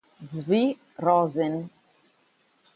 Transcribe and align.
Zvi 0.35 0.61
Rosen 1.05 1.53